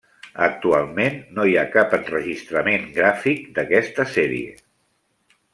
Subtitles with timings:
[0.45, 4.61] Actualment no hi ha cap enregistrament gràfic d'aquesta sèrie.